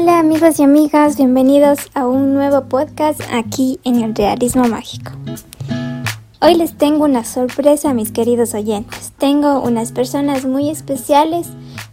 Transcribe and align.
Hola 0.00 0.20
amigos 0.20 0.60
y 0.60 0.62
amigas, 0.62 1.16
bienvenidos 1.16 1.90
a 1.92 2.06
un 2.06 2.32
nuevo 2.32 2.66
podcast 2.68 3.20
aquí 3.32 3.80
en 3.82 4.00
el 4.00 4.14
Realismo 4.14 4.62
Mágico. 4.68 5.10
Hoy 6.40 6.54
les 6.54 6.78
tengo 6.78 7.04
una 7.04 7.24
sorpresa 7.24 7.92
mis 7.94 8.12
queridos 8.12 8.54
oyentes. 8.54 9.12
Tengo 9.18 9.60
unas 9.60 9.90
personas 9.90 10.44
muy 10.46 10.70
especiales 10.70 11.48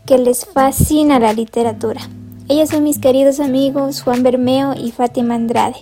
que 0.06 0.20
les 0.20 0.46
fascina 0.46 1.18
la 1.20 1.34
literatura. 1.34 2.00
Ellos 2.48 2.70
son 2.70 2.84
mis 2.84 3.00
queridos 3.00 3.40
amigos 3.40 4.04
Juan 4.04 4.22
Bermeo 4.22 4.76
y 4.76 4.92
Fátima 4.92 5.34
Andrade. 5.34 5.78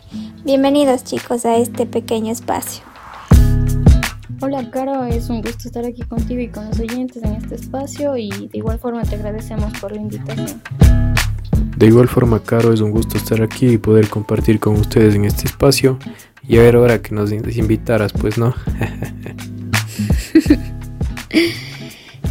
Bienvenidos 0.45 1.03
chicos 1.03 1.45
a 1.45 1.57
este 1.57 1.85
pequeño 1.85 2.31
espacio. 2.31 2.85
Hola 4.39 4.71
Caro, 4.71 5.03
es 5.03 5.29
un 5.29 5.41
gusto 5.41 5.67
estar 5.67 5.85
aquí 5.85 6.03
contigo 6.03 6.39
y 6.39 6.47
con 6.47 6.69
los 6.69 6.79
oyentes 6.79 7.21
en 7.21 7.33
este 7.33 7.55
espacio 7.55 8.15
y 8.15 8.29
de 8.29 8.57
igual 8.59 8.79
forma 8.79 9.01
te 9.03 9.15
agradecemos 9.15 9.73
por 9.81 9.91
la 9.91 9.99
invitación. 9.99 10.61
De 11.83 11.89
igual 11.89 12.07
forma, 12.07 12.41
Caro, 12.41 12.71
es 12.71 12.79
un 12.79 12.91
gusto 12.91 13.17
estar 13.17 13.41
aquí 13.41 13.71
y 13.71 13.77
poder 13.77 14.07
compartir 14.07 14.61
con 14.61 14.77
ustedes 14.77 15.15
en 15.15 15.25
este 15.25 15.47
espacio. 15.47 15.99
Y 16.47 16.57
a 16.57 16.61
ver 16.61 16.77
ahora 16.77 17.01
que 17.01 17.13
nos 17.13 17.33
invitaras, 17.33 18.13
pues 18.13 18.37
no. 18.37 18.53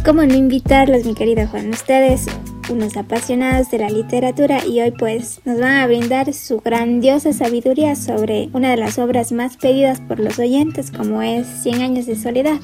¿Cómo 0.03 0.23
no 0.23 0.33
invitarlos, 0.33 1.05
mi 1.05 1.13
querido 1.13 1.45
Juan? 1.49 1.69
Ustedes, 1.69 2.25
unos 2.71 2.97
apasionados 2.97 3.69
de 3.69 3.77
la 3.77 3.91
literatura, 3.91 4.65
y 4.65 4.81
hoy 4.81 4.89
pues 4.89 5.39
nos 5.45 5.59
van 5.59 5.73
a 5.73 5.85
brindar 5.85 6.33
su 6.33 6.59
grandiosa 6.59 7.31
sabiduría 7.31 7.95
sobre 7.95 8.49
una 8.53 8.71
de 8.71 8.77
las 8.77 8.97
obras 8.97 9.31
más 9.31 9.57
pedidas 9.57 10.01
por 10.01 10.19
los 10.19 10.39
oyentes, 10.39 10.89
como 10.89 11.21
es 11.21 11.45
Cien 11.61 11.83
años 11.83 12.07
de 12.07 12.15
soledad. 12.15 12.59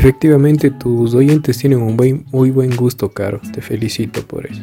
Efectivamente, 0.00 0.70
tus 0.70 1.12
oyentes 1.12 1.58
tienen 1.58 1.82
un 1.82 2.24
muy 2.32 2.50
buen 2.50 2.74
gusto, 2.74 3.10
Caro. 3.10 3.38
Te 3.52 3.60
felicito 3.60 4.22
por 4.22 4.46
eso. 4.46 4.62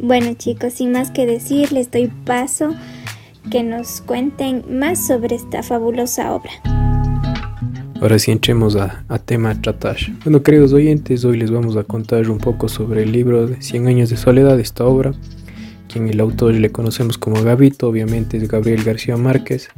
Bueno, 0.00 0.32
chicos, 0.38 0.72
sin 0.72 0.90
más 0.90 1.10
que 1.10 1.26
decir, 1.26 1.70
les 1.70 1.90
doy 1.90 2.10
paso 2.24 2.74
que 3.50 3.62
nos 3.62 4.00
cuenten 4.00 4.64
más 4.70 5.06
sobre 5.06 5.36
esta 5.36 5.62
fabulosa 5.62 6.32
obra. 6.32 6.50
Ahora 8.00 8.18
sí 8.18 8.30
entremos 8.30 8.74
a, 8.74 9.04
tema 9.26 9.50
a 9.50 9.60
tratar. 9.60 9.98
Bueno, 10.24 10.42
queridos 10.42 10.72
oyentes, 10.72 11.26
hoy 11.26 11.36
les 11.36 11.50
vamos 11.50 11.76
a 11.76 11.84
contar 11.84 12.30
un 12.30 12.38
poco 12.38 12.70
sobre 12.70 13.02
el 13.02 13.12
libro 13.12 13.46
de 13.46 13.60
100 13.60 13.86
años 13.86 14.08
de 14.08 14.16
soledad, 14.16 14.58
esta 14.58 14.86
obra, 14.86 15.12
quien 15.92 16.08
el 16.08 16.20
autor 16.20 16.54
le 16.54 16.72
conocemos 16.72 17.18
como 17.18 17.42
Gabito, 17.42 17.86
obviamente 17.86 18.38
es 18.38 18.48
Gabriel 18.48 18.82
García 18.82 19.18
Márquez. 19.18 19.68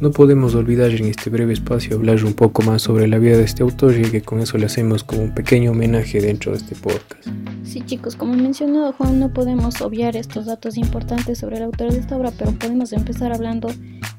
No 0.00 0.12
podemos 0.12 0.54
olvidar 0.54 0.92
en 0.92 1.06
este 1.06 1.28
breve 1.28 1.52
espacio 1.52 1.96
hablar 1.96 2.24
un 2.24 2.32
poco 2.32 2.62
más 2.62 2.82
sobre 2.82 3.08
la 3.08 3.18
vida 3.18 3.36
de 3.36 3.42
este 3.42 3.64
autor 3.64 3.98
y 3.98 4.08
que 4.08 4.22
con 4.22 4.38
eso 4.38 4.56
le 4.56 4.66
hacemos 4.66 5.02
como 5.02 5.22
un 5.22 5.34
pequeño 5.34 5.72
homenaje 5.72 6.20
dentro 6.20 6.52
de 6.52 6.58
este 6.58 6.76
podcast. 6.76 7.26
Sí 7.64 7.82
chicos, 7.84 8.14
como 8.14 8.34
mencionó 8.34 8.92
Juan, 8.92 9.18
no 9.18 9.32
podemos 9.32 9.80
obviar 9.80 10.14
estos 10.14 10.46
datos 10.46 10.76
importantes 10.76 11.38
sobre 11.38 11.56
el 11.56 11.64
autor 11.64 11.92
de 11.92 11.98
esta 11.98 12.16
obra, 12.16 12.30
pero 12.38 12.52
podemos 12.52 12.92
empezar 12.92 13.32
hablando 13.32 13.70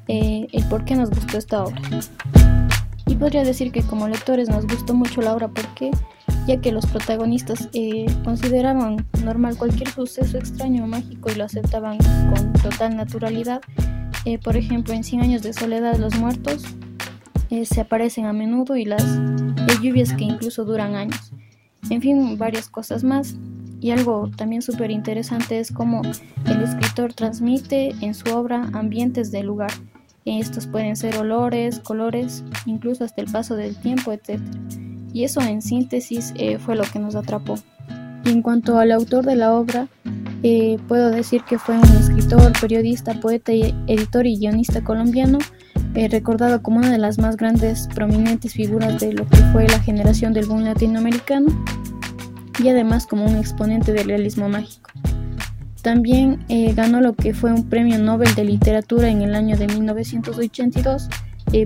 eh, 0.06 0.46
el 0.52 0.64
por 0.64 0.84
qué 0.84 0.96
nos 0.96 1.08
gustó 1.08 1.38
esta 1.38 1.64
obra. 1.64 1.80
Y 3.06 3.14
podría 3.14 3.42
decir 3.42 3.72
que 3.72 3.82
como 3.82 4.06
lectores 4.06 4.50
nos 4.50 4.66
gustó 4.66 4.92
mucho 4.92 5.22
la 5.22 5.34
obra 5.34 5.48
porque 5.48 5.90
ya 6.46 6.60
que 6.60 6.72
los 6.72 6.84
protagonistas 6.86 7.70
eh, 7.72 8.04
consideraban 8.22 9.06
normal 9.24 9.56
cualquier 9.56 9.88
suceso 9.88 10.36
extraño 10.36 10.84
o 10.84 10.86
mágico 10.86 11.30
y 11.30 11.36
lo 11.36 11.44
aceptaban 11.44 11.96
con 12.34 12.52
total 12.52 12.96
naturalidad, 12.96 13.62
eh, 14.24 14.38
por 14.38 14.56
ejemplo, 14.56 14.94
en 14.94 15.04
100 15.04 15.22
años 15.22 15.42
de 15.42 15.52
soledad 15.52 15.96
los 15.96 16.18
muertos 16.18 16.64
eh, 17.50 17.64
se 17.66 17.80
aparecen 17.80 18.26
a 18.26 18.32
menudo 18.32 18.76
y 18.76 18.84
las 18.84 19.04
lluvias 19.82 20.12
que 20.12 20.24
incluso 20.24 20.64
duran 20.64 20.94
años. 20.94 21.32
En 21.88 22.00
fin, 22.00 22.38
varias 22.38 22.68
cosas 22.68 23.02
más. 23.02 23.36
Y 23.80 23.92
algo 23.92 24.30
también 24.36 24.60
súper 24.60 24.90
interesante 24.90 25.58
es 25.58 25.72
cómo 25.72 26.02
el 26.44 26.62
escritor 26.62 27.14
transmite 27.14 27.94
en 28.02 28.14
su 28.14 28.30
obra 28.34 28.68
ambientes 28.74 29.32
del 29.32 29.46
lugar. 29.46 29.70
Estos 30.26 30.66
pueden 30.66 30.96
ser 30.96 31.16
olores, 31.16 31.80
colores, 31.80 32.44
incluso 32.66 33.04
hasta 33.04 33.22
el 33.22 33.32
paso 33.32 33.56
del 33.56 33.74
tiempo, 33.74 34.12
etc. 34.12 34.38
Y 35.14 35.24
eso 35.24 35.40
en 35.40 35.62
síntesis 35.62 36.34
eh, 36.36 36.58
fue 36.58 36.76
lo 36.76 36.84
que 36.84 36.98
nos 36.98 37.16
atrapó. 37.16 37.54
Y 38.24 38.30
en 38.30 38.42
cuanto 38.42 38.78
al 38.78 38.92
autor 38.92 39.24
de 39.24 39.36
la 39.36 39.54
obra, 39.54 39.88
eh, 40.42 40.78
puedo 40.88 41.10
decir 41.10 41.42
que 41.44 41.58
fue 41.58 41.76
un 41.76 41.84
escritor, 41.84 42.52
periodista, 42.58 43.14
poeta, 43.14 43.52
editor 43.52 44.26
y 44.26 44.38
guionista 44.38 44.82
colombiano, 44.82 45.38
eh, 45.94 46.08
recordado 46.08 46.62
como 46.62 46.78
una 46.78 46.90
de 46.90 46.98
las 46.98 47.18
más 47.18 47.36
grandes, 47.36 47.88
prominentes 47.94 48.54
figuras 48.54 48.98
de 49.00 49.12
lo 49.12 49.26
que 49.26 49.36
fue 49.52 49.66
la 49.66 49.80
generación 49.80 50.32
del 50.32 50.46
boom 50.46 50.64
latinoamericano 50.64 51.48
y 52.62 52.68
además 52.68 53.06
como 53.06 53.26
un 53.26 53.36
exponente 53.36 53.92
del 53.92 54.06
realismo 54.06 54.48
mágico. 54.48 54.90
También 55.82 56.44
eh, 56.48 56.72
ganó 56.74 57.00
lo 57.00 57.14
que 57.14 57.34
fue 57.34 57.52
un 57.52 57.68
premio 57.68 57.98
Nobel 57.98 58.34
de 58.34 58.44
Literatura 58.44 59.08
en 59.08 59.22
el 59.22 59.34
año 59.34 59.56
de 59.56 59.66
1982 59.66 61.08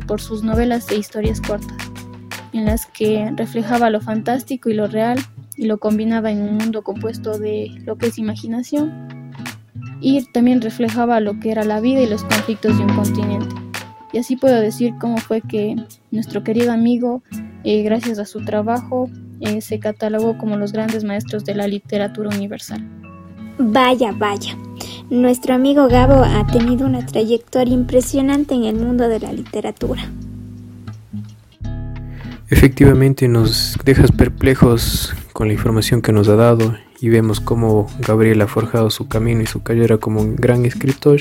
por 0.07 0.21
sus 0.21 0.43
novelas 0.43 0.91
e 0.91 0.97
historias 0.97 1.41
cortas, 1.41 1.77
en 2.53 2.65
las 2.65 2.87
que 2.87 3.31
reflejaba 3.37 3.91
lo 3.91 4.01
fantástico 4.01 4.71
y 4.71 4.75
lo 4.75 4.87
real 4.87 5.19
y 5.57 5.67
lo 5.67 5.79
combinaba 5.79 6.31
en 6.31 6.43
un 6.43 6.57
mundo 6.57 6.83
compuesto 6.83 7.39
de 7.39 7.71
lo 7.85 7.97
que 7.97 8.07
es 8.07 8.19
imaginación 8.19 9.33
y 10.01 10.23
también 10.33 10.61
reflejaba 10.61 11.21
lo 11.21 11.41
que 11.41 11.51
era 11.51 11.65
la 11.65 11.81
vida 11.81 12.01
y 12.03 12.07
los 12.07 12.25
conflictos 12.25 12.77
de 12.77 12.85
un 12.85 12.95
continente. 12.95 13.55
Y 14.13 14.19
así 14.19 14.37
puedo 14.37 14.61
decir 14.61 14.95
cómo 15.01 15.17
fue 15.17 15.41
que 15.41 15.77
nuestro 16.11 16.45
querido 16.45 16.73
amigo, 16.73 17.23
eh, 17.65 17.83
gracias 17.83 18.19
a 18.19 18.27
su 18.27 18.45
trabajo, 18.45 19.11
eh, 19.41 19.61
se 19.61 19.81
catalogó 19.81 20.39
como 20.39 20.57
los 20.57 20.73
grandes 20.73 21.05
maestros 21.05 21.45
de 21.45 21.55
la 21.55 21.67
literatura 21.67 22.29
universal. 22.29 22.87
Vaya, 23.59 24.13
vaya. 24.13 24.57
Nuestro 25.11 25.55
amigo 25.55 25.89
Gabo 25.89 26.23
ha 26.23 26.47
tenido 26.47 26.87
una 26.87 27.05
trayectoria 27.05 27.75
impresionante 27.75 28.55
en 28.55 28.65
el 28.65 28.77
mundo 28.77 29.09
de 29.09 29.21
la 29.21 29.33
literatura. 29.33 30.03
Efectivamente 32.51 33.27
nos 33.27 33.77
dejas 33.85 34.13
perplejos 34.13 35.15
con 35.35 35.49
la 35.49 35.55
información 35.55 36.01
que 36.01 36.13
nos 36.13 36.29
ha 36.29 36.37
dado 36.37 36.77
y 37.01 37.09
vemos 37.09 37.41
cómo 37.41 37.89
Gabriel 37.99 38.41
ha 38.41 38.47
forjado 38.47 38.89
su 38.89 39.09
camino 39.09 39.43
y 39.43 39.47
su 39.47 39.63
carrera 39.63 39.99
como 39.99 40.23
un 40.23 40.37
gran 40.37 40.65
escritor. 40.65 41.21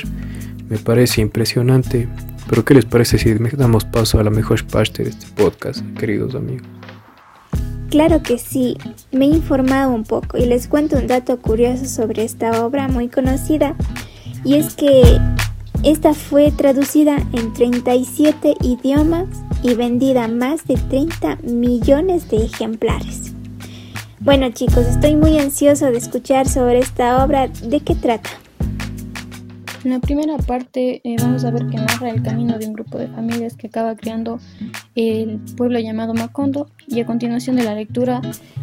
Me 0.69 0.77
parece 0.77 1.19
impresionante. 1.19 2.07
Pero 2.47 2.63
¿qué 2.63 2.75
les 2.75 2.85
parece 2.85 3.17
si 3.17 3.33
damos 3.33 3.85
paso 3.85 4.19
a 4.19 4.23
la 4.23 4.29
mejor 4.29 4.65
parte 4.67 5.03
de 5.03 5.09
este 5.09 5.25
podcast, 5.35 5.83
queridos 5.97 6.35
amigos? 6.35 6.67
Claro 7.89 8.21
que 8.21 8.37
sí, 8.37 8.77
me 9.11 9.25
he 9.25 9.29
informado 9.29 9.91
un 9.91 10.03
poco 10.03 10.37
y 10.37 10.45
les 10.45 10.67
cuento 10.67 10.97
un 10.97 11.07
dato 11.07 11.39
curioso 11.39 11.85
sobre 11.85 12.23
esta 12.23 12.65
obra 12.65 12.87
muy 12.87 13.07
conocida 13.07 13.75
y 14.43 14.55
es 14.55 14.75
que 14.75 15.19
esta 15.83 16.13
fue 16.13 16.51
traducida 16.51 17.17
en 17.33 17.53
37 17.53 18.55
idiomas 18.61 19.27
y 19.63 19.73
vendida 19.75 20.27
más 20.27 20.65
de 20.65 20.75
30 20.75 21.37
millones 21.43 22.29
de 22.29 22.45
ejemplares. 22.45 23.22
Bueno 24.23 24.49
chicos, 24.51 24.87
estoy 24.87 25.17
muy 25.17 25.37
ansioso 25.37 25.91
de 25.91 25.97
escuchar 25.97 26.47
sobre 26.47 26.79
esta 26.79 27.25
obra. 27.25 27.49
¿De 27.49 27.81
qué 27.81 27.93
trata? 27.93 28.29
En 29.83 29.91
la 29.91 29.99
primera 29.99 30.37
parte 30.37 31.01
eh, 31.03 31.17
vamos 31.19 31.43
a 31.43 31.51
ver 31.51 31.67
que 31.67 31.75
narra 31.75 32.09
el 32.09 32.23
camino 32.23 32.57
de 32.57 32.67
un 32.67 32.71
grupo 32.71 32.97
de 32.97 33.09
familias 33.09 33.57
que 33.57 33.67
acaba 33.67 33.97
creando 33.97 34.39
el 34.95 35.41
pueblo 35.57 35.77
llamado 35.77 36.13
Macondo 36.13 36.69
y 36.87 37.01
a 37.01 37.05
continuación 37.05 37.57
de 37.57 37.65
la 37.65 37.75
lectura 37.75 38.21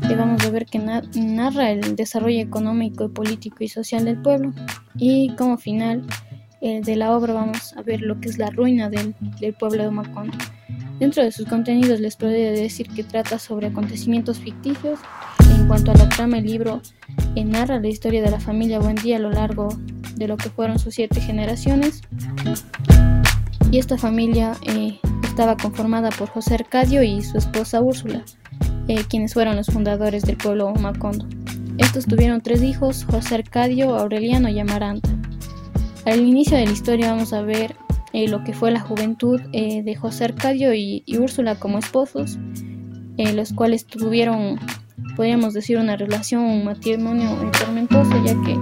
eh, 0.09 0.15
vamos 0.16 0.43
a 0.47 0.50
ver 0.50 0.65
que 0.65 0.78
narra 0.78 1.72
el 1.72 1.94
desarrollo 1.94 2.41
económico, 2.41 3.10
político 3.10 3.62
y 3.62 3.69
social 3.69 4.06
del 4.06 4.16
pueblo 4.16 4.54
y 4.97 5.34
como 5.37 5.59
final 5.59 6.06
eh, 6.62 6.81
de 6.81 6.97
la 6.97 7.15
obra 7.15 7.34
vamos 7.34 7.75
a 7.77 7.82
ver 7.82 8.00
lo 8.00 8.19
que 8.19 8.31
es 8.31 8.38
la 8.38 8.48
ruina 8.48 8.88
del, 8.88 9.15
del 9.38 9.53
pueblo 9.53 9.82
de 9.82 9.91
Macondo. 9.91 10.38
Dentro 10.98 11.22
de 11.22 11.32
sus 11.32 11.47
contenidos 11.47 12.00
les 12.00 12.16
podría 12.16 12.50
decir 12.50 12.88
que 12.88 13.04
trata 13.04 13.38
sobre 13.38 13.66
acontecimientos 13.66 14.38
ficticios 14.38 14.98
cuanto 15.71 15.93
a 15.93 15.95
la 15.95 16.09
trama, 16.09 16.39
el 16.39 16.47
libro 16.47 16.83
eh, 17.37 17.45
narra 17.45 17.79
la 17.79 17.87
historia 17.87 18.21
de 18.22 18.31
la 18.33 18.41
familia 18.41 18.81
Buendía 18.81 19.19
a 19.19 19.21
lo 19.21 19.31
largo 19.31 19.69
de 20.17 20.27
lo 20.27 20.37
que 20.37 20.51
fueron 20.51 20.81
sus 20.81 20.97
siete 20.97 21.21
generaciones. 21.21 22.01
Y 23.71 23.78
esta 23.78 23.97
familia 23.97 24.57
eh, 24.67 24.99
estaba 25.22 25.57
conformada 25.57 26.11
por 26.11 26.28
José 26.28 26.55
Arcadio 26.55 27.05
y 27.05 27.22
su 27.22 27.39
esposa 27.39 27.81
Úrsula, 27.81 28.25
eh, 28.89 29.05
quienes 29.09 29.33
fueron 29.33 29.55
los 29.55 29.69
fundadores 29.69 30.25
del 30.25 30.39
pueblo 30.39 30.75
Macondo. 30.75 31.28
Estos 31.78 32.05
tuvieron 32.05 32.41
tres 32.41 32.65
hijos, 32.65 33.05
José 33.05 33.37
Arcadio, 33.37 33.97
Aureliano 33.97 34.49
y 34.49 34.59
Amaranta. 34.59 35.11
Al 36.05 36.19
inicio 36.19 36.57
de 36.57 36.66
la 36.66 36.73
historia 36.73 37.13
vamos 37.13 37.33
a 37.33 37.43
ver 37.43 37.77
lo 38.13 38.43
que 38.43 38.55
fue 38.55 38.73
la 38.73 38.81
juventud 38.81 39.41
de 39.53 39.95
José 39.95 40.25
Arcadio 40.25 40.75
y, 40.75 41.05
y 41.07 41.19
Úrsula 41.19 41.55
como 41.55 41.78
esposos, 41.78 42.41
los 43.16 43.53
cuales 43.53 43.87
tuvieron 43.87 44.59
podríamos 45.21 45.53
decir 45.53 45.77
una 45.77 45.97
relación, 45.97 46.45
un 46.45 46.65
matrimonio 46.65 47.37
tormentoso, 47.59 48.11
ya 48.25 48.33
que 48.43 48.59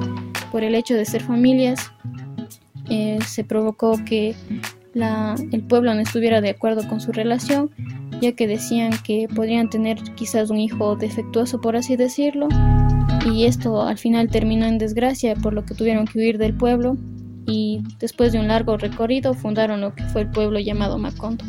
por 0.50 0.64
el 0.64 0.74
hecho 0.74 0.94
de 0.94 1.04
ser 1.04 1.22
familias 1.22 1.92
eh, 2.90 3.20
se 3.24 3.44
provocó 3.44 3.96
que 4.04 4.34
el 5.52 5.62
pueblo 5.68 5.94
no 5.94 6.00
estuviera 6.00 6.40
de 6.40 6.50
acuerdo 6.50 6.82
con 6.88 7.00
su 7.00 7.12
relación, 7.12 7.70
ya 8.20 8.32
que 8.32 8.48
decían 8.48 8.90
que 9.04 9.28
podrían 9.32 9.70
tener 9.70 9.98
quizás 10.16 10.50
un 10.50 10.58
hijo 10.58 10.96
defectuoso, 10.96 11.60
por 11.60 11.76
así 11.76 11.94
decirlo, 11.94 12.48
y 13.32 13.44
esto 13.44 13.80
al 13.82 13.96
final 13.96 14.28
terminó 14.28 14.66
en 14.66 14.78
desgracia 14.78 15.36
por 15.36 15.52
lo 15.52 15.64
que 15.64 15.76
tuvieron 15.76 16.06
que 16.06 16.18
huir 16.18 16.38
del 16.38 16.54
pueblo 16.54 16.96
y 17.46 17.84
después 18.00 18.32
de 18.32 18.40
un 18.40 18.48
largo 18.48 18.76
recorrido 18.76 19.32
fundaron 19.32 19.80
lo 19.80 19.94
que 19.94 20.02
fue 20.06 20.22
el 20.22 20.30
pueblo 20.32 20.58
llamado 20.58 20.98
Macondo. 20.98 21.44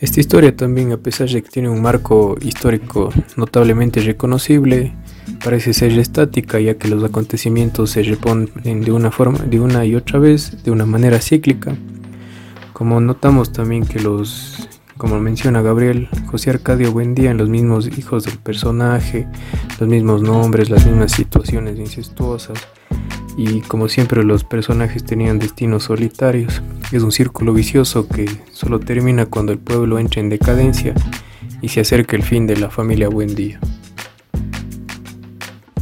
Esta 0.00 0.18
historia 0.18 0.56
también, 0.56 0.92
a 0.92 0.96
pesar 0.96 1.28
de 1.28 1.42
que 1.42 1.50
tiene 1.50 1.68
un 1.68 1.82
marco 1.82 2.34
histórico 2.40 3.10
notablemente 3.36 4.00
reconocible, 4.00 4.94
parece 5.44 5.74
ser 5.74 5.92
estática 5.92 6.58
ya 6.58 6.78
que 6.78 6.88
los 6.88 7.04
acontecimientos 7.04 7.90
se 7.90 8.02
reponen 8.02 8.48
de 8.80 8.92
una 8.92 9.10
forma, 9.10 9.40
de 9.40 9.60
una 9.60 9.84
y 9.84 9.94
otra 9.94 10.18
vez, 10.18 10.64
de 10.64 10.70
una 10.70 10.86
manera 10.86 11.20
cíclica. 11.20 11.76
Como 12.72 12.98
notamos 13.02 13.52
también 13.52 13.84
que 13.84 14.00
los, 14.00 14.70
como 14.96 15.20
menciona 15.20 15.60
Gabriel, 15.60 16.08
José 16.30 16.48
Arcadio 16.48 16.92
Buendía 16.92 17.30
en 17.30 17.36
los 17.36 17.50
mismos 17.50 17.86
hijos 17.98 18.24
del 18.24 18.38
personaje, 18.38 19.28
los 19.78 19.86
mismos 19.86 20.22
nombres, 20.22 20.70
las 20.70 20.86
mismas 20.86 21.12
situaciones 21.12 21.78
incestuosas, 21.78 22.58
y 23.36 23.60
como 23.62 23.88
siempre 23.88 24.24
los 24.24 24.44
personajes 24.44 25.04
tenían 25.04 25.38
destinos 25.38 25.84
solitarios. 25.84 26.62
Es 26.92 27.02
un 27.02 27.12
círculo 27.12 27.52
vicioso 27.52 28.08
que 28.08 28.28
solo 28.52 28.80
termina 28.80 29.26
cuando 29.26 29.52
el 29.52 29.58
pueblo 29.58 29.98
entra 29.98 30.20
en 30.20 30.28
decadencia 30.28 30.94
y 31.62 31.68
se 31.68 31.80
acerca 31.80 32.16
el 32.16 32.22
fin 32.22 32.46
de 32.46 32.56
la 32.56 32.70
familia 32.70 33.08
Buendía. 33.08 33.60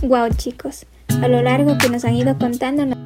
Wow 0.03 0.29
chicos, 0.37 0.87
a 1.09 1.29
lo 1.29 1.43
largo 1.43 1.77
que 1.79 1.89
nos 1.89 2.05
han 2.05 2.15
ido 2.15 2.39
contando... 2.39 2.97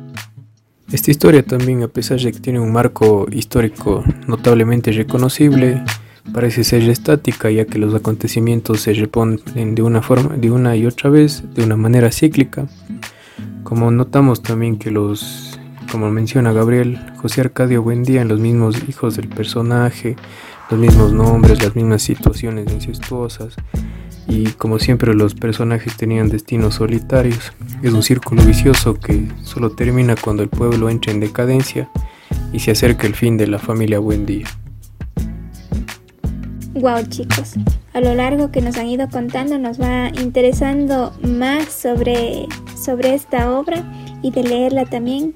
Esta 0.93 1.11
historia 1.11 1.43
también, 1.43 1.83
a 1.83 1.89
pesar 1.89 2.21
de 2.21 2.33
que 2.33 2.39
tiene 2.39 2.61
un 2.61 2.71
marco 2.71 3.27
histórico 3.33 4.05
notablemente 4.27 4.93
reconocible, 4.93 5.83
parece 6.35 6.65
ser 6.65 6.83
estática 6.83 7.51
ya 7.51 7.65
que 7.65 7.79
los 7.79 7.95
acontecimientos 7.95 8.83
se 8.83 8.93
reponen 8.93 9.75
de 9.75 9.83
una 9.83 10.03
forma, 10.03 10.37
de 10.37 10.51
una 10.51 10.77
y 10.77 10.85
otra 10.85 11.09
vez, 11.09 11.43
de 11.55 11.65
una 11.65 11.77
manera 11.77 12.13
cíclica. 12.13 12.67
Como 13.63 13.91
notamos 13.91 14.43
también 14.43 14.77
que 14.77 14.91
los, 14.91 15.59
como 15.91 16.11
menciona 16.11 16.53
Gabriel, 16.53 16.99
José 17.17 17.43
Arcadio 17.43 17.83
Buendía 17.83 18.23
en 18.23 18.29
los 18.29 18.41
mismos 18.41 18.77
hijos 18.89 19.17
del 19.17 19.29
personaje, 19.29 20.17
los 20.71 20.79
mismos 20.79 21.13
nombres, 21.13 21.63
las 21.63 21.77
mismas 21.77 22.03
situaciones 22.03 22.73
incestuosas, 22.73 23.57
y 24.27 24.47
como 24.53 24.79
siempre 24.79 25.15
los 25.15 25.35
personajes 25.35 25.97
tenían 25.97 26.29
destinos 26.29 26.77
solitarios. 26.77 27.53
Es 27.83 27.93
un 27.93 28.03
círculo 28.03 28.43
vicioso 28.45 28.95
que 28.95 29.29
solo 29.43 29.71
termina 29.71 30.15
cuando 30.17 30.43
el 30.43 30.49
pueblo 30.49 30.89
entra 30.89 31.13
en 31.13 31.21
decadencia 31.21 31.91
y 32.53 32.61
se 32.61 32.71
acerca 32.71 33.07
el 33.07 33.15
fin 33.15 33.37
de 33.37 33.47
la 33.47 33.59
familia 33.59 33.99
Buendía. 33.99 34.47
Wow 36.75 37.05
chicos, 37.09 37.55
a 37.93 38.01
lo 38.01 38.15
largo 38.15 38.51
que 38.51 38.63
nos 38.63 38.77
han 38.77 38.89
ido 38.89 39.09
contando 39.09 39.59
nos 39.59 39.81
va 39.81 40.11
interesando 40.21 41.13
más 41.23 41.71
sobre, 41.73 42.47
sobre 42.81 43.15
esta 43.15 43.51
obra 43.51 43.83
y 44.23 44.31
de 44.31 44.43
leerla 44.43 44.87
también, 44.87 45.35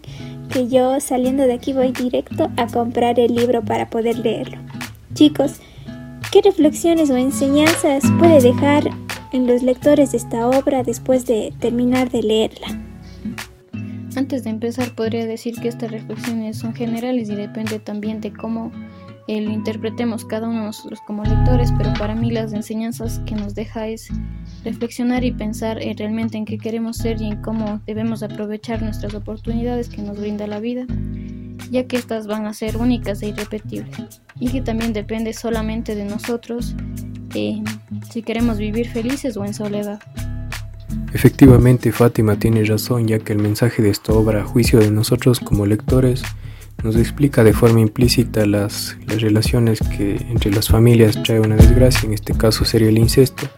que 0.50 0.68
yo 0.68 1.00
saliendo 1.00 1.44
de 1.44 1.54
aquí 1.54 1.72
voy 1.72 1.92
directo 1.92 2.50
a 2.56 2.66
comprar 2.66 3.18
el 3.20 3.34
libro 3.34 3.62
para 3.62 3.90
poder 3.90 4.18
leerlo. 4.18 4.58
Chicos, 5.14 5.60
¿qué 6.30 6.40
reflexiones 6.42 7.10
o 7.10 7.16
enseñanzas 7.16 8.04
puede 8.18 8.40
dejar 8.40 8.84
en 9.32 9.46
los 9.46 9.62
lectores 9.62 10.12
de 10.12 10.18
esta 10.18 10.48
obra 10.48 10.82
después 10.82 11.26
de 11.26 11.52
terminar 11.58 12.10
de 12.10 12.22
leerla? 12.22 12.68
Antes 14.16 14.44
de 14.44 14.50
empezar 14.50 14.94
podría 14.94 15.26
decir 15.26 15.60
que 15.60 15.68
estas 15.68 15.90
reflexiones 15.90 16.56
son 16.56 16.74
generales 16.74 17.28
y 17.28 17.34
depende 17.34 17.78
también 17.78 18.22
de 18.22 18.32
cómo 18.32 18.72
lo 19.28 19.50
interpretemos 19.50 20.24
cada 20.24 20.48
uno 20.48 20.60
de 20.60 20.66
nosotros 20.66 21.00
como 21.06 21.24
lectores, 21.24 21.72
pero 21.76 21.92
para 21.94 22.14
mí 22.14 22.30
las 22.30 22.52
enseñanzas 22.52 23.20
que 23.26 23.34
nos 23.34 23.54
deja 23.54 23.88
es 23.88 24.08
reflexionar 24.64 25.24
y 25.24 25.32
pensar 25.32 25.78
realmente 25.96 26.38
en 26.38 26.44
qué 26.44 26.58
queremos 26.58 26.98
ser 26.98 27.20
y 27.20 27.26
en 27.26 27.42
cómo 27.42 27.80
debemos 27.86 28.22
aprovechar 28.22 28.82
nuestras 28.82 29.14
oportunidades 29.14 29.88
que 29.88 30.02
nos 30.02 30.18
brinda 30.18 30.46
la 30.46 30.60
vida, 30.60 30.86
ya 31.70 31.86
que 31.86 31.96
estas 31.96 32.26
van 32.26 32.46
a 32.46 32.54
ser 32.54 32.76
únicas 32.76 33.20
e 33.22 33.28
irrepetibles 33.28 34.22
y 34.38 34.48
que 34.48 34.60
también 34.60 34.92
depende 34.92 35.32
solamente 35.32 35.96
de 35.96 36.04
nosotros 36.04 36.76
eh, 37.34 37.62
si 38.10 38.22
queremos 38.22 38.58
vivir 38.58 38.88
felices 38.88 39.36
o 39.36 39.44
en 39.44 39.54
soledad. 39.54 40.00
Efectivamente, 41.12 41.92
Fátima 41.92 42.38
tiene 42.38 42.62
razón, 42.64 43.08
ya 43.08 43.18
que 43.18 43.32
el 43.32 43.38
mensaje 43.40 43.82
de 43.82 43.90
esta 43.90 44.12
obra, 44.12 44.42
a 44.42 44.44
juicio 44.44 44.78
de 44.78 44.90
nosotros 44.90 45.40
como 45.40 45.66
lectores, 45.66 46.22
nos 46.82 46.96
explica 46.96 47.42
de 47.44 47.52
forma 47.52 47.80
implícita 47.80 48.46
las, 48.46 48.96
las 49.06 49.20
relaciones 49.20 49.80
que 49.80 50.16
entre 50.28 50.50
las 50.50 50.68
familias 50.68 51.22
trae 51.22 51.40
una 51.40 51.56
desgracia, 51.56 52.06
en 52.06 52.14
este 52.14 52.34
caso 52.34 52.64
sería 52.64 52.88
el 52.88 52.98
incesto. 52.98 53.48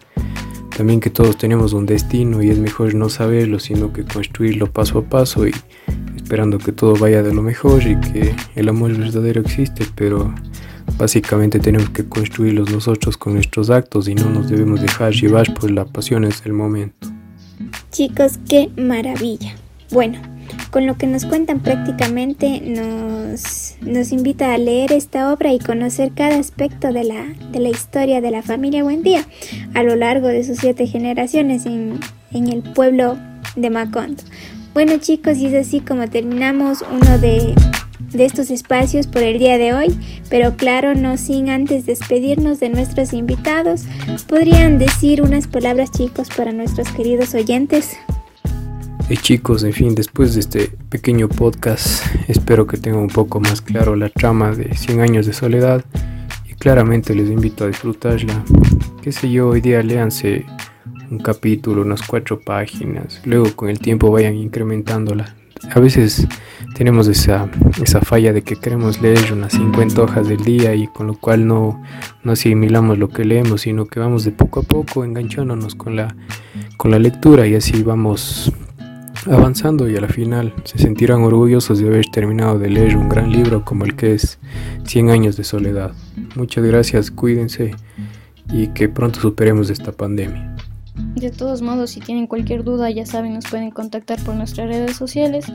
También 0.75 0.99
que 0.99 1.09
todos 1.09 1.37
tenemos 1.37 1.73
un 1.73 1.85
destino 1.85 2.41
y 2.41 2.49
es 2.49 2.57
mejor 2.57 2.95
no 2.95 3.09
saberlo, 3.09 3.59
sino 3.59 3.91
que 3.91 4.05
construirlo 4.05 4.71
paso 4.71 4.99
a 4.99 5.03
paso 5.03 5.45
y 5.45 5.53
esperando 6.15 6.57
que 6.57 6.71
todo 6.71 6.95
vaya 6.95 7.21
de 7.21 7.33
lo 7.33 7.41
mejor 7.41 7.83
y 7.83 7.99
que 7.99 8.33
el 8.55 8.69
amor 8.69 8.95
verdadero 8.97 9.41
existe, 9.41 9.85
pero 9.95 10.33
básicamente 10.97 11.59
tenemos 11.59 11.89
que 11.89 12.07
construirlos 12.07 12.71
nosotros 12.71 13.17
con 13.17 13.33
nuestros 13.33 13.69
actos 13.69 14.07
y 14.07 14.15
no 14.15 14.29
nos 14.29 14.49
debemos 14.49 14.81
dejar 14.81 15.11
llevar 15.13 15.53
por 15.53 15.71
las 15.71 15.89
pasiones 15.89 16.43
del 16.43 16.53
momento. 16.53 17.07
Chicos, 17.91 18.39
qué 18.47 18.69
maravilla. 18.77 19.55
Bueno, 19.91 20.21
con 20.71 20.85
lo 20.85 20.97
que 20.97 21.07
nos 21.07 21.25
cuentan 21.25 21.59
prácticamente 21.59 22.61
nos, 22.61 23.75
nos 23.81 24.11
invita 24.11 24.53
a 24.53 24.57
leer 24.57 24.91
esta 24.91 25.33
obra 25.33 25.53
y 25.53 25.59
conocer 25.59 26.11
cada 26.13 26.37
aspecto 26.37 26.93
de 26.93 27.03
la, 27.03 27.25
de 27.51 27.59
la 27.59 27.69
historia 27.69 28.21
de 28.21 28.31
la 28.31 28.41
familia 28.41 28.83
Buendía 28.83 29.25
a 29.73 29.83
lo 29.83 29.95
largo 29.95 30.27
de 30.27 30.43
sus 30.43 30.57
siete 30.57 30.87
generaciones 30.87 31.65
en, 31.65 31.99
en 32.31 32.47
el 32.49 32.61
pueblo 32.61 33.17
de 33.55 33.69
Macondo. 33.69 34.23
Bueno 34.73 34.97
chicos, 34.99 35.37
y 35.37 35.47
es 35.47 35.67
así 35.67 35.79
como 35.79 36.07
terminamos 36.09 36.83
uno 36.89 37.17
de, 37.17 37.55
de 38.11 38.25
estos 38.25 38.51
espacios 38.51 39.07
por 39.07 39.23
el 39.23 39.39
día 39.39 39.57
de 39.57 39.73
hoy, 39.73 39.97
pero 40.29 40.55
claro, 40.55 40.95
no 40.95 41.17
sin 41.17 41.49
antes 41.49 41.85
despedirnos 41.85 42.59
de 42.59 42.69
nuestros 42.69 43.13
invitados. 43.13 43.83
¿Podrían 44.27 44.77
decir 44.77 45.21
unas 45.21 45.47
palabras 45.47 45.91
chicos 45.91 46.29
para 46.35 46.51
nuestros 46.51 46.89
queridos 46.89 47.33
oyentes? 47.33 47.97
Y 49.09 49.17
chicos, 49.17 49.63
en 49.63 49.73
fin, 49.73 49.95
después 49.95 50.35
de 50.35 50.41
este 50.41 50.71
pequeño 50.87 51.29
podcast, 51.29 52.05
espero 52.27 52.67
que 52.67 52.77
tengan 52.77 53.01
un 53.01 53.07
poco 53.07 53.39
más 53.39 53.59
claro 53.59 53.95
la 53.95 54.09
trama 54.09 54.51
de 54.51 54.75
100 54.75 55.01
años 55.01 55.25
de 55.25 55.33
soledad 55.33 55.83
y 56.47 56.53
claramente 56.53 57.15
les 57.15 57.27
invito 57.27 57.63
a 57.63 57.67
disfrutarla. 57.67 58.45
Qué 59.01 59.11
sé 59.11 59.31
yo, 59.31 59.49
hoy 59.49 59.61
día 59.61 59.81
léanse 59.81 60.45
un 61.09 61.17
capítulo, 61.17 61.81
unas 61.81 62.03
cuatro 62.03 62.39
páginas, 62.39 63.19
luego 63.25 63.55
con 63.55 63.69
el 63.69 63.79
tiempo 63.79 64.11
vayan 64.11 64.35
incrementándola. 64.35 65.35
A 65.71 65.79
veces 65.79 66.27
tenemos 66.75 67.07
esa, 67.07 67.49
esa 67.81 68.01
falla 68.01 68.31
de 68.31 68.43
que 68.43 68.57
queremos 68.57 69.01
leer 69.01 69.33
unas 69.33 69.53
50 69.53 70.03
hojas 70.03 70.27
del 70.29 70.43
día 70.43 70.75
y 70.75 70.85
con 70.85 71.07
lo 71.07 71.15
cual 71.15 71.47
no, 71.47 71.81
no 72.23 72.33
asimilamos 72.33 72.99
lo 72.99 73.09
que 73.09 73.25
leemos, 73.25 73.61
sino 73.61 73.87
que 73.87 73.99
vamos 73.99 74.23
de 74.23 74.31
poco 74.33 74.59
a 74.59 74.63
poco 74.63 75.03
enganchándonos 75.03 75.73
con 75.73 75.95
la, 75.95 76.15
con 76.77 76.91
la 76.91 76.99
lectura 76.99 77.47
y 77.47 77.55
así 77.55 77.81
vamos 77.81 78.53
avanzando 79.27 79.89
y 79.89 79.95
a 79.95 80.01
la 80.01 80.07
final 80.07 80.53
se 80.63 80.77
sentirán 80.77 81.21
orgullosos 81.21 81.79
de 81.79 81.87
haber 81.87 82.05
terminado 82.07 82.59
de 82.59 82.69
leer 82.69 82.97
un 82.97 83.09
gran 83.09 83.31
libro 83.31 83.65
como 83.65 83.85
el 83.85 83.95
que 83.95 84.13
es 84.13 84.39
100 84.85 85.09
años 85.09 85.37
de 85.37 85.43
soledad. 85.43 85.91
Muchas 86.35 86.63
gracias, 86.63 87.11
cuídense 87.11 87.75
y 88.51 88.67
que 88.67 88.89
pronto 88.89 89.19
superemos 89.19 89.69
esta 89.69 89.91
pandemia. 89.91 90.55
De 91.15 91.31
todos 91.31 91.61
modos, 91.61 91.91
si 91.91 92.01
tienen 92.01 92.27
cualquier 92.27 92.63
duda, 92.63 92.89
ya 92.89 93.05
saben, 93.05 93.33
nos 93.33 93.45
pueden 93.45 93.71
contactar 93.71 94.21
por 94.23 94.35
nuestras 94.35 94.67
redes 94.67 94.97
sociales, 94.97 95.45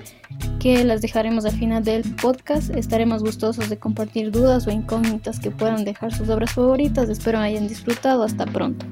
que 0.59 0.85
las 0.85 1.03
dejaremos 1.03 1.45
al 1.45 1.53
final 1.53 1.85
del 1.85 2.03
podcast. 2.15 2.75
Estaremos 2.75 3.23
gustosos 3.23 3.69
de 3.69 3.79
compartir 3.79 4.31
dudas 4.31 4.67
o 4.67 4.71
incógnitas 4.71 5.41
que 5.41 5.51
puedan 5.51 5.85
dejar 5.85 6.15
sus 6.15 6.29
obras 6.31 6.53
favoritas. 6.53 7.11
Espero 7.11 7.39
hayan 7.39 7.69
disfrutado. 7.69 8.23
Hasta 8.23 8.47
pronto. 8.47 8.87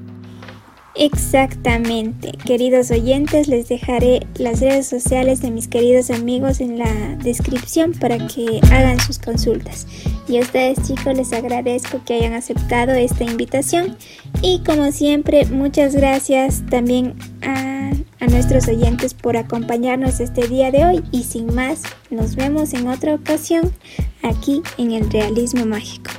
Exactamente, 0.95 2.33
queridos 2.45 2.91
oyentes, 2.91 3.47
les 3.47 3.67
dejaré 3.67 4.27
las 4.35 4.59
redes 4.59 4.85
sociales 4.85 5.41
de 5.41 5.49
mis 5.49 5.67
queridos 5.67 6.11
amigos 6.11 6.61
en 6.61 6.77
la 6.77 7.15
descripción 7.15 7.93
para 7.93 8.27
que 8.27 8.59
hagan 8.71 8.99
sus 8.99 9.17
consultas. 9.17 9.87
Y 10.27 10.37
a 10.37 10.41
ustedes 10.41 10.87
chicos 10.87 11.15
les 11.17 11.33
agradezco 11.33 11.99
que 12.05 12.13
hayan 12.13 12.33
aceptado 12.33 12.91
esta 12.91 13.23
invitación 13.23 13.97
y 14.43 14.59
como 14.59 14.91
siempre 14.91 15.45
muchas 15.47 15.95
gracias 15.95 16.63
también 16.69 17.15
a, 17.41 17.89
a 18.19 18.27
nuestros 18.27 18.67
oyentes 18.67 19.15
por 19.15 19.35
acompañarnos 19.35 20.19
este 20.19 20.47
día 20.47 20.69
de 20.69 20.85
hoy 20.85 21.03
y 21.11 21.23
sin 21.23 21.55
más 21.55 21.81
nos 22.11 22.35
vemos 22.35 22.71
en 22.73 22.87
otra 22.87 23.15
ocasión 23.15 23.73
aquí 24.21 24.61
en 24.77 24.91
el 24.91 25.09
realismo 25.09 25.65
mágico. 25.65 26.11